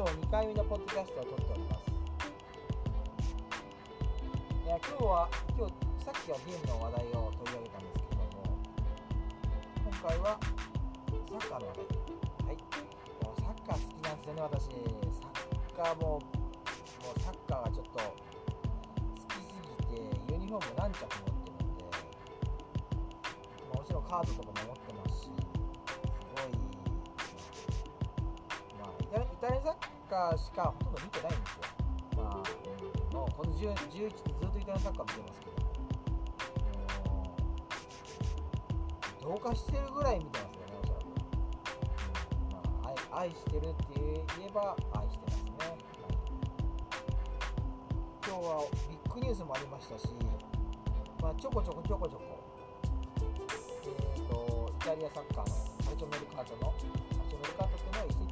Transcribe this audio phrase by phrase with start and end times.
[0.00, 1.84] 今日2回目のポッドキャストを撮っております。
[4.64, 5.28] いや今日は
[5.58, 8.32] 今日さっきはゲームの話題を取り上げたんですけども
[9.84, 11.84] 今回はサッカーの話題。
[12.48, 12.56] はい。
[13.20, 14.72] もうサッカー好きなんですよね私。
[15.20, 16.24] サッカーもも
[17.14, 18.16] うサッカーがちょっと好
[19.28, 21.84] きすぎてユニフォーム何着持ってるんで、
[23.68, 25.39] まもちろんカードとかも持ってますし
[30.20, 31.62] カーしかほとんど見てないんですよ。
[32.16, 35.52] まあ、もうこの11ってずっとイタリアサッカー見てますけど
[39.24, 41.04] も同化してるぐらい見てますよねおそらく、
[42.52, 42.60] ま
[42.90, 45.78] あ、愛愛してるって言えば愛してますね、はい。
[48.26, 50.06] 今日はビッグニュースもありましたし、
[51.22, 52.44] まあ、ちょこちょこちょこちょこ、
[53.84, 58.29] えー、とイタリアサッカーのカルチョメルカートのカルチョメルカートっていうのは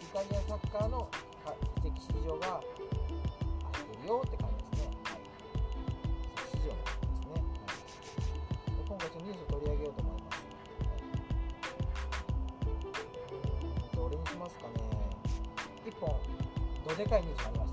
[0.00, 1.08] イタリアサッカーの
[1.44, 2.60] か移籍市場が
[3.72, 5.20] 空いてるよって感じですね、はい、
[6.34, 7.40] 移籍市場のですね、は
[8.72, 10.96] い、で今回ちょっとニュースを取り上げようと思います、は
[12.06, 14.74] い、うーんと俺にしますかね。
[15.86, 16.10] 1本
[16.86, 17.65] どでかいニュースがあります。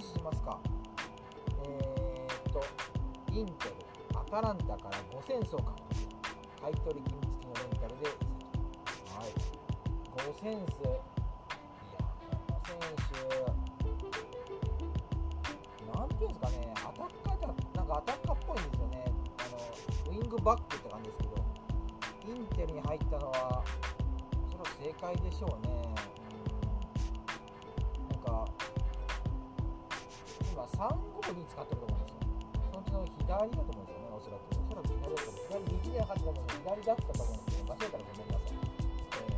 [0.00, 0.58] しますか。
[1.64, 2.62] えー、っと、
[3.32, 3.74] インテル、
[4.18, 6.08] アタランタから5000層獲得。
[6.60, 8.06] 買取金付きのレンタルで。
[8.06, 9.32] はい。
[10.16, 10.82] 5000数。
[10.82, 12.74] いや、この選
[13.08, 13.16] 手、
[15.96, 19.04] なんていうんですかね、アタッカーじゃ、なんかアタッカーっぽいんですよね。
[19.38, 21.36] あの、ウィングバックって感じですけど、
[22.26, 23.64] インテルに入ったのは、
[24.50, 25.87] そらく正解でしょうね。
[30.78, 32.22] 352使ってると思うんですよ
[32.70, 39.34] そのうちの左だと思うんですよねおそらくおそらく左だと思う左右ではなかったと思うんです左だったと思うんですけど間違えたらごめんなさい、え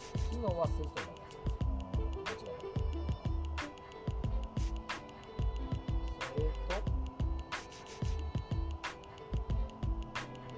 [0.00, 1.36] ー、機能はすると思います
[2.16, 2.80] 間違えた。
[6.40, 7.12] それと、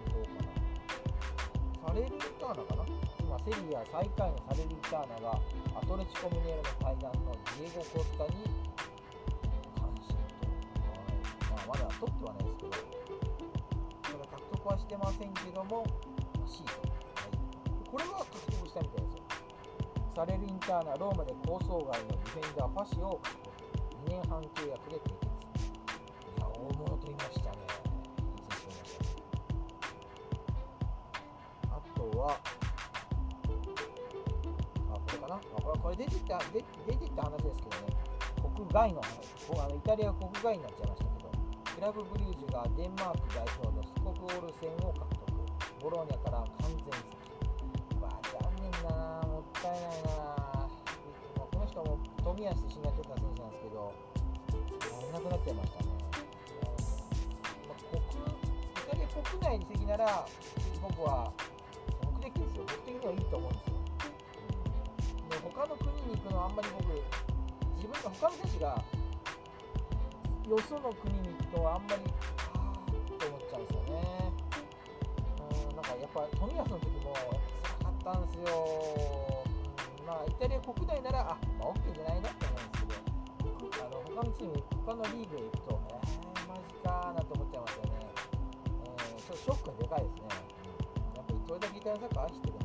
[0.07, 0.55] どうか
[1.67, 2.87] なサレル・ターナかな
[3.19, 5.35] 今セリア最下位のサレル・ターナが
[5.75, 8.63] アトレチコ・ミネルの対談のディエゴ・コスタに
[11.73, 15.87] ま、だ取ってはないですけど、それ獲得はしてませんけども、
[16.37, 16.73] 欲しいと。
[16.81, 17.33] はい、
[17.91, 19.23] これは獲得したみたいですよ。
[20.15, 23.19] サレル・インターナ、ローマで構想外のディフェンダー、パシを。
[24.05, 25.25] 2年半契約で締結。
[26.37, 27.57] いや、大物取りましたね。
[28.43, 29.09] いましたね。
[31.71, 32.37] あとは、
[34.91, 35.35] あ、これかな？
[35.37, 37.97] あこれこれ出てた出出てた話ですけどね、
[38.57, 39.33] 国外の話
[39.65, 41.09] あの、イタリア国外になっちゃいました、
[41.83, 46.95] ラブブリージュがデンマーク代表のスコクオールセンを獲得、ボローニャから完全移籍。
[47.99, 50.15] うわ残念だな、もったいないな。
[50.15, 50.71] まあ
[51.43, 53.91] この人も冨安と一緒にやった選手なんですけど、
[54.95, 55.91] やれなくなっちゃいましたね。
[57.67, 58.07] まあ、国イ
[58.87, 60.23] タリア国内に席なら、
[60.87, 61.35] 僕は
[62.15, 63.75] 目的ですよ、僕的にはいいと思うんですよ。
[65.35, 66.95] で他の国に行くのはあんまり僕、
[67.75, 68.79] 自分が他の選手が
[70.51, 72.09] よその国に行くとあんまり、っ
[73.19, 74.33] て思っちゃうんですよね。
[75.39, 78.51] うん、なんかやっぱ冨安の時も辛かったんですよ。
[80.01, 87.91] うん、まあイタリア国内なら、あ、まあ、OK じゃないなって思うんですけど、あの他のチーム、他のリーグへ行くと、えー、マジかーなんて思っちゃいますよね。
[88.83, 90.27] えー、ちょっとショックがでかいですね。
[91.17, 92.62] やっぱりそれだけイタリアサッカー愛してる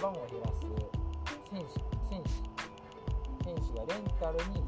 [0.00, 0.60] 番を減らす
[1.52, 1.76] 選手、
[2.08, 2.30] 選手、
[3.44, 4.64] 選手がレンタルに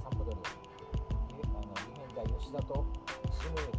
[0.00, 0.48] サンパドリア、
[1.58, 2.86] あのディフェンダー吉田と
[3.30, 3.76] シムエト。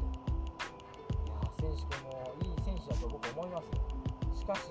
[1.26, 3.66] いや、選手君もいい選手だと僕思います。
[4.38, 4.70] しかし、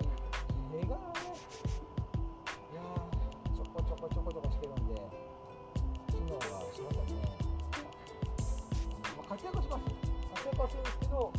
[0.70, 1.34] 怪我がね、
[2.70, 2.80] いや、
[3.52, 4.94] ちょこちょこちょこちょこしてるんで、
[6.06, 7.26] 機能がしませんね。
[9.18, 9.84] まあ、活躍します。
[10.34, 11.32] 活躍はするんですけど、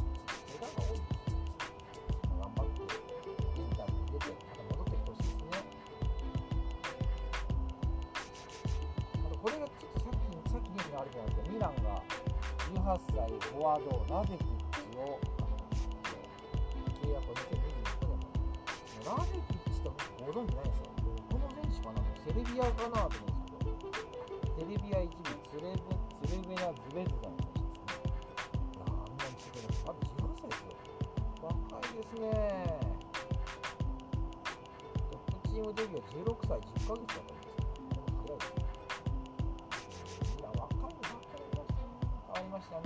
[12.84, 15.16] 18歳フォワード、ラゼキッチを
[17.02, 18.28] 契約を2026年。
[19.08, 20.92] ラゼキッチってご存知ないですよ。
[21.32, 23.80] この選手かなセルビアかなと思うんですけど、
[24.60, 25.96] セルビア一部ツレブ
[26.28, 27.40] ツレベナ・ズベズダの
[29.16, 29.64] 選手ですね。
[29.64, 30.76] でもまだ18歳ですよ。
[31.40, 31.56] 若
[31.88, 32.28] いですね。
[35.10, 37.43] トップチームデビューは16歳10ヶ月だった
[42.64, 42.84] したね。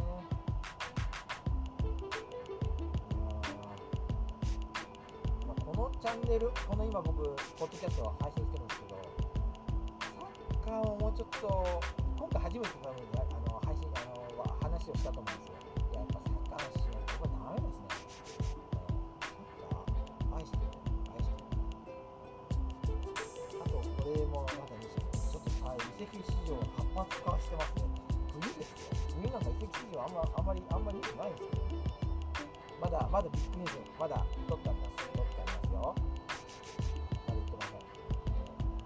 [5.45, 8.97] まあ、このチャンネル、この今僕、ポッドキャストを配信してるんですけど、
[10.18, 10.25] サ
[10.57, 11.81] ッカーをもうちょっと、
[12.18, 15.53] 今回初めて多分あの配信あの話をしたと思うんですよ。
[15.91, 17.94] いや、やっぱサッカーの試合、これダメですね。
[17.97, 18.50] う
[18.81, 20.65] んサッカー、愛してる、
[21.13, 21.53] 愛してる。
[23.62, 27.85] あと、これもまだにしても、ちょっとさ、移籍市場活発化してますね。
[28.41, 28.97] 冬ですよ。
[29.27, 31.68] 冬なんか移籍市場あんまあんまり、あんまり良くないんですけど、
[32.79, 34.95] まだ、まだビッグニュース、まだ取ってあります。
[35.12, 35.83] 取ってありますよ。
[35.83, 36.00] まだ
[37.27, 37.83] 言ってません。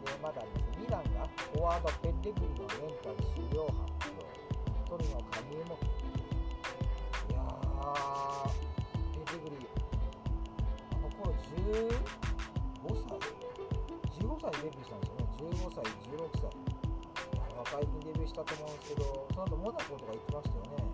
[0.01, 0.81] で、まだあります。
[0.81, 4.25] ミランがフォワードペッレグリのレンタル終了発表。
[4.89, 5.77] トリの加入も。
[7.29, 8.49] いやー、
[9.13, 9.69] ペッレグリ、
[10.89, 11.85] あの頃15
[12.97, 13.21] 歳
[14.17, 15.29] ?15 歳デビューしたんですよね。
[15.38, 16.81] 15歳、16歳。
[17.62, 20.90] いや若い時にデビューしたと思うんですけど、その後モナコとか行ってましたよね。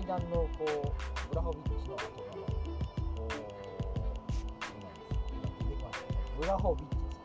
[0.00, 0.64] 対談の、こう、
[1.28, 2.72] ブラホビッチの後が、こう、
[3.12, 5.12] そうなんです。
[5.28, 6.16] 今出てきましたね。
[6.40, 7.20] ブラホビッチです。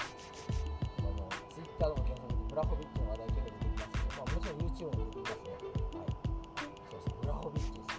[1.00, 1.24] あの、
[1.56, 5.56] ツイッターとか検索でブラホビッチの話題結構出てきますけど、まあ、もちろん YouTube も出てきますね。
[5.56, 6.20] はい。
[6.92, 7.96] そうそう、ブラホビッチです。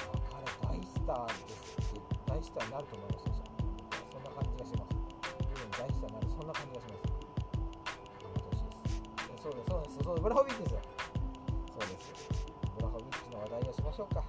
[0.00, 4.96] あ彼大スターですって大スターになると思いますよそんな感じがします
[5.76, 7.12] 大スターになるそんな感じがします
[8.16, 10.80] 頑張ってほしいですそうですそうですそうブラホビッチですよ
[11.68, 12.51] そうです
[13.42, 14.22] 話題をしましょうか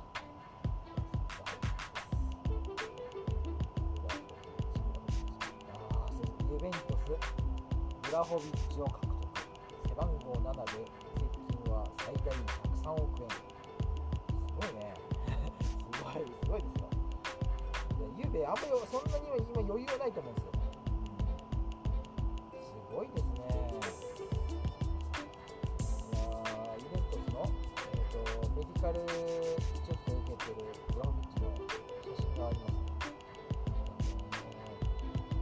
[5.71, 7.13] ああそうですユベントス
[8.09, 9.13] ブラホビッチを獲得
[9.87, 11.29] 背番号7で接
[11.61, 12.33] 近は最大
[12.81, 14.93] 103億円すごいね
[15.93, 16.89] すごい、すごいですよ。
[17.99, 20.52] いや、ゆうべ、あんまりそんなには今余裕はないと思うんですよ。
[28.83, 31.47] カルチェックを受けてるブラホビッチの
[32.03, 32.59] 写真があり。
[32.59, 32.83] ますね。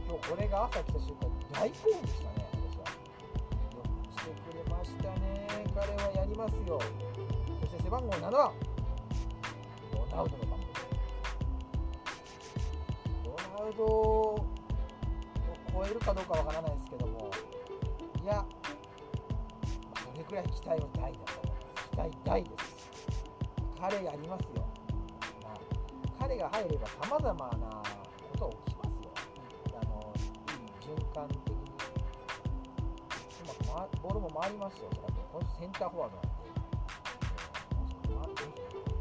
[0.06, 2.86] 今日これが朝来た瞬間、大興奮したね、私は。
[2.86, 5.66] よくしてくれましたね。
[5.74, 6.32] 彼はやり。
[6.36, 6.80] ますよ。
[7.60, 8.30] そして背番号7番。
[8.30, 10.66] ロナウドの番号。
[13.24, 14.46] ロナウドを
[15.72, 17.30] 超えるかどうかわからないですけども、
[18.22, 18.44] いや、
[19.96, 21.90] それくらい期待は大だと思います。
[21.90, 22.61] 期待大です。
[23.82, 24.64] 彼やりますよ。
[25.42, 25.54] まあ、
[26.20, 27.82] 彼が入ればさまざまな
[28.32, 29.10] ことが起きますよ。
[29.74, 30.24] あのいい
[30.80, 31.56] 循環的に。
[33.66, 36.30] 今、まボールも回りますよ、それはこのセンターフォワードなんで。
[38.06, 38.52] えー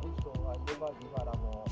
[0.02, 1.64] この人がいればディバラも、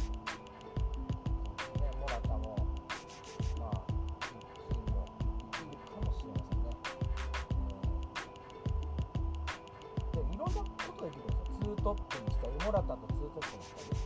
[11.89, 13.97] トップにしたり、モラタとツートップにしたり、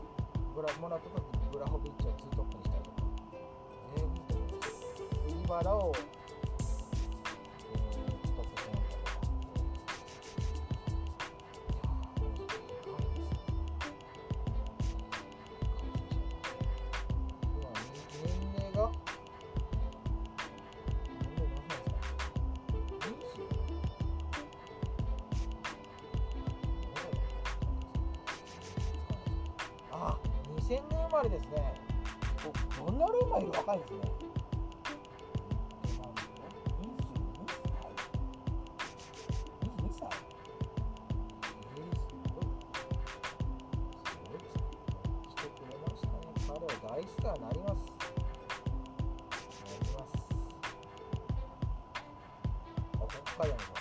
[0.55, 1.21] ブラモラタと
[1.51, 3.07] ブラホビッチをツートップにしたりとか、
[3.95, 4.71] 全然いいと思います。
[4.95, 5.91] でディバラを、
[30.73, 31.73] 2000年生まれですね。
[32.81, 33.99] おドナルンマより若いですね。
[34.23, 34.79] 22
[37.59, 38.09] 歳
[39.61, 40.09] ?22 歳
[41.75, 42.45] えー、すごい。
[44.03, 44.61] すごいですね。
[45.29, 46.23] 来てくれましたね。
[46.47, 47.85] 彼は大スターなります。
[53.39, 53.72] なります。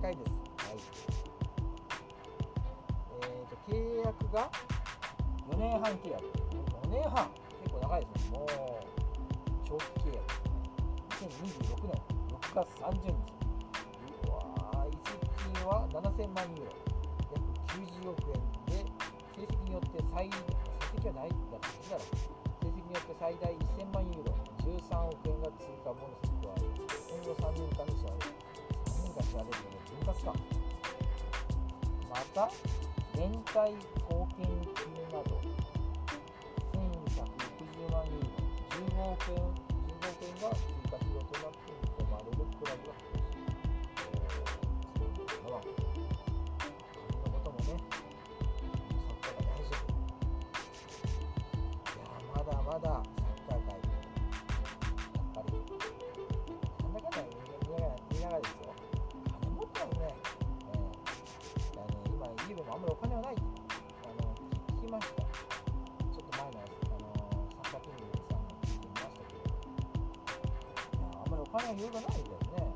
[0.00, 0.32] 高いです。
[0.56, 0.80] はい
[3.20, 4.50] えーと、契約が
[5.52, 6.24] 4年半契約。
[6.24, 7.28] 4年半
[7.60, 8.38] 結構長いですね。
[8.38, 8.48] もう
[9.68, 11.36] 長期契約ですね。
[11.76, 11.92] 2026年
[12.32, 13.12] 6月30日。
[14.24, 15.20] うわー、移籍
[15.52, 16.72] 金は7000万ユーロ。
[17.36, 18.40] 約90億円
[18.72, 18.88] で、
[19.36, 20.40] 成績によって最、成
[20.96, 24.32] 績はないだってだろ成績によって最大1000万ユーロ、
[24.64, 26.64] 13億円が追加ボーナスに加え、
[27.12, 28.49] 今後3年間に支払われる。
[29.22, 30.40] 調べるのが分割
[32.08, 32.50] また
[33.16, 35.40] 連帯貢献金など
[36.72, 42.99] 1160万人の15億円 ,15 億円が追加費用となって見込まれるクラブが
[71.60, 72.72] 他の理由がないんだよね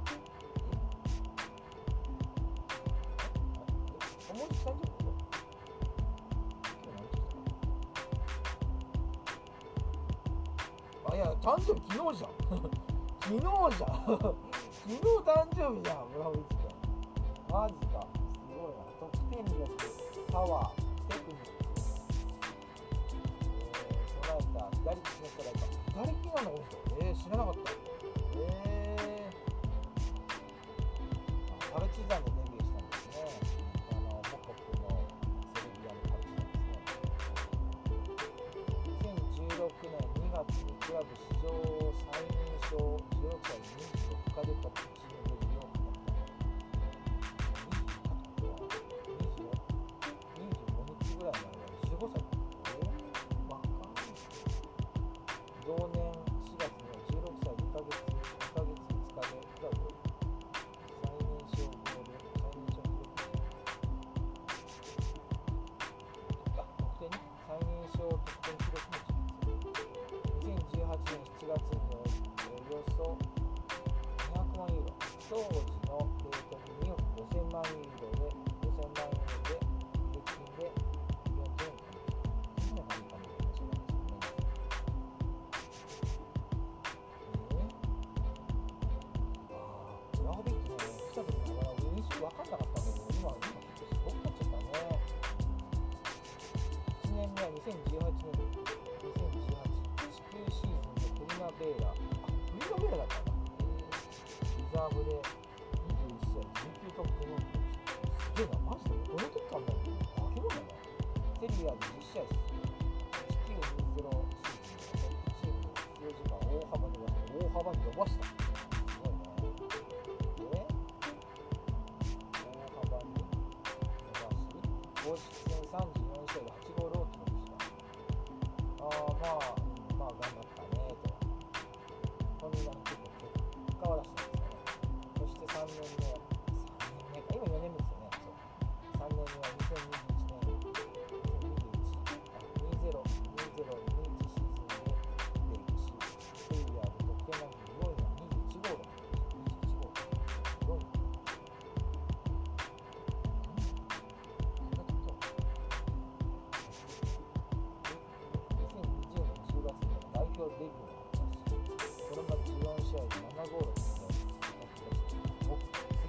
[4.30, 12.30] おもちさんじゃあいや誕生日昨日じゃん
[13.20, 14.30] 昨日じゃん昨
[14.86, 14.94] 日
[15.26, 16.54] 誕生日じゃん村内君
[17.50, 19.66] マジかすごいな得点力
[20.30, 20.79] パワー
[26.00, 27.70] 左利きなんだこの人えー、知らなかった
[28.32, 33.28] えー、パルチザンでデビューしたんですね。
[33.92, 34.88] あの母国の
[35.52, 36.80] セルビアのパルチザンですね。
[38.80, 41.52] 2016年2月にクラブ史上
[42.08, 45.36] 最年少16歳26日月トップチーム
[51.84, 52.29] 25歳。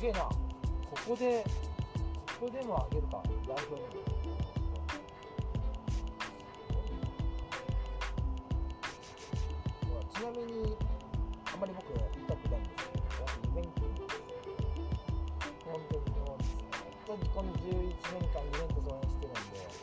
[0.01, 0.21] げえな。
[0.21, 0.33] こ
[1.09, 1.45] こで
[2.39, 3.21] ここでも上げるか。
[3.47, 4.01] 代表に。
[10.09, 10.75] ちなみに
[11.53, 13.61] あんまり僕言いたくないんですけど私ユベ
[15.65, 19.77] 本当にもうずっこの11年間ユベント応援してるんで、はい、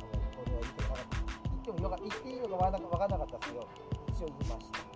[0.00, 0.98] あのこれは
[1.44, 3.68] 言ってもよか言っていいのか分からなかったですけど
[4.08, 4.89] 一応言いました。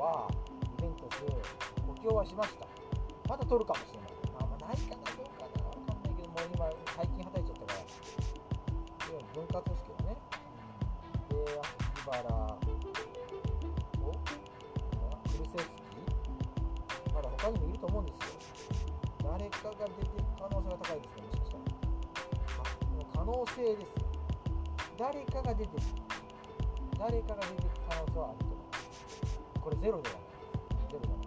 [0.00, 0.28] は
[0.80, 1.20] ユベントス
[1.86, 2.66] 補強はしました。
[3.28, 4.10] まだ取るかもしれない。
[4.32, 7.84] まあまあないかなどうかなわかんないけどもう今最近はたいちゃったから。
[9.34, 10.16] 分割ですけどね、
[11.30, 11.52] うん、で
[12.02, 12.34] 茨と
[15.28, 18.24] クルセフスキーまだ他にもいると思うんですよ。
[19.22, 21.64] 誰かが出てく可能性が高いですねもしかしたら。
[23.14, 24.02] 可能性ですよ。
[24.98, 25.80] 誰かが出てく
[26.98, 28.49] 誰かが出てく可能性はある。
[29.60, 30.22] これゼロではない
[30.90, 31.20] ゼロではな。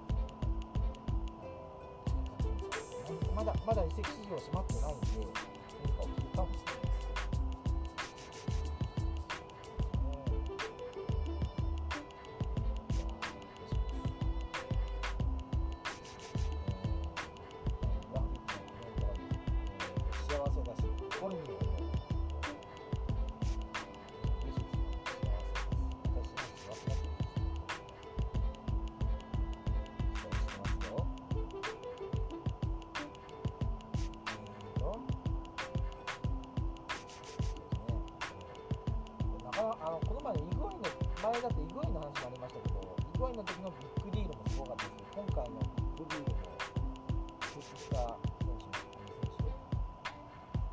[3.14, 5.08] いまだまだ移籍市場閉まってないんで
[5.84, 6.73] 何か起きるかもしれない
[41.34, 46.46] 前だってイグアインの話もありましたけど、イグアインの時の big deal もすごかったですけど、今回の big deal も
[47.42, 49.50] 復帰した選手も、あの選手、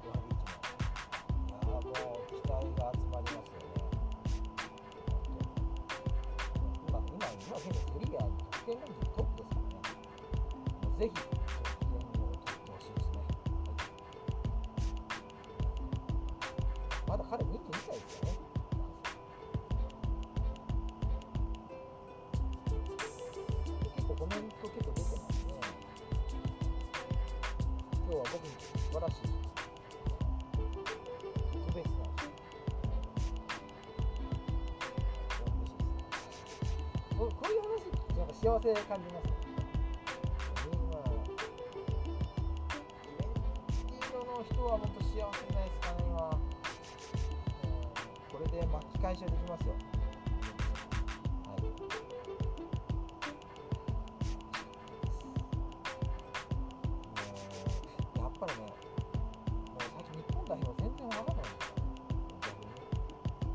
[0.05, 3.81] ヴラホビッチも、いやーもう期待が集まりますよね。
[6.89, 9.81] 今、今、今現在セリエA得点ランキングトップですからね。
[10.93, 11.40] ぜひ
[28.93, 29.17] 晴らしい。
[31.53, 32.05] 特別な。
[32.83, 33.39] 嬉しい。
[33.87, 34.41] ですね。
[37.19, 37.69] こうこういう話
[38.19, 39.20] なんか幸せ感じます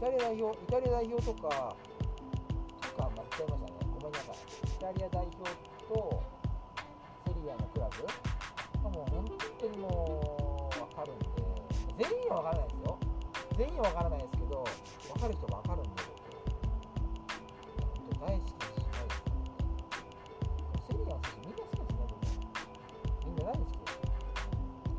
[0.05, 1.75] タリア代表、イタリア代表とか、
[2.79, 3.89] とか、まあ、言っちゃいましたね。
[3.97, 4.35] ごめんなさい。
[4.37, 6.21] イタリア代表と
[7.25, 9.25] セリエAのクラブがもう本
[9.59, 11.25] 当にもうわかるんで、
[11.97, 12.99] 全員はわからないですよ。
[13.57, 14.65] 全員はわからないですけど、わ
[15.19, 16.13] かる人はわかるんで、本
[18.13, 19.57] 当大好きですし、大好きなんで。
[20.85, 22.05] セリアの選手みんな好きですね、
[23.25, 23.97] みんな大好きです。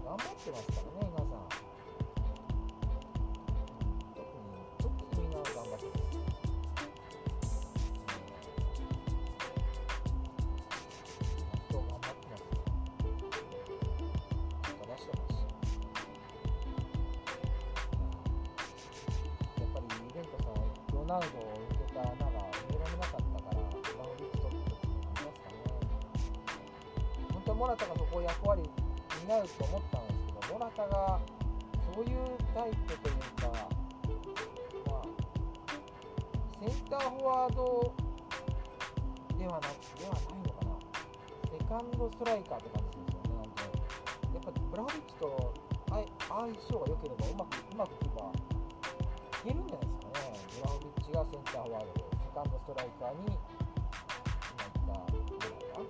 [0.03, 0.96] 頑張ってますからね、
[21.17, 25.65] ん、ロナウドを受けた穴が埋められなかったから、ブラウンビッチ取った時もありますかね。
[27.33, 28.63] 本当はモラタがそこを役割
[29.27, 31.21] 担うと思ったんですけど、モラタが
[31.95, 32.17] そういう
[32.55, 33.49] タイプというか、
[34.87, 35.03] まあ、
[36.61, 37.95] センターフォワード
[39.39, 40.77] ではなくではないのかな。
[41.51, 43.73] セカンドストライカーって感じですよね、なんとなく
[44.35, 45.55] やっぱブラホビッチと
[45.89, 45.97] 相
[46.29, 49.93] 相性が良ければうまくうまくいけばいけるんじゃないで
[50.51, 50.76] すかね。
[51.17, 53.33] がセンターフォワード、セカンドストライカーに
[54.85, 55.81] 今言ったモラタ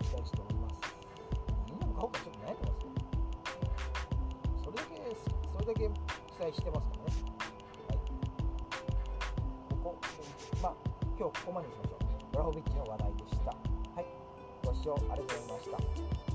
[0.00, 0.80] 期待しております。
[1.68, 2.96] みんなも買おうかちょっと悩んでますよ。
[4.64, 4.96] それだけ、
[5.52, 5.92] それだけ期
[6.40, 7.12] 待してますからね。
[7.88, 7.98] はい。
[9.68, 10.00] ここ、
[10.62, 10.72] まあ、
[11.18, 12.04] 今日ここまでにしましょう。
[12.32, 13.50] ブラホビッチの話題でした。
[13.50, 13.56] は
[14.00, 14.06] い。
[14.64, 15.68] ご視聴ありがとうございまし
[16.24, 16.29] た。